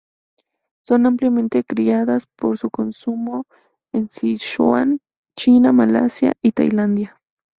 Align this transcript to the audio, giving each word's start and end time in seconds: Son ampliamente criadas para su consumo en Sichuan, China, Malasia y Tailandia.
Son 0.83 1.05
ampliamente 1.05 1.63
criadas 1.63 2.25
para 2.35 2.55
su 2.55 2.71
consumo 2.71 3.43
en 3.93 4.09
Sichuan, 4.09 4.99
China, 5.37 5.73
Malasia 5.73 6.33
y 6.41 6.53
Tailandia. 6.53 7.21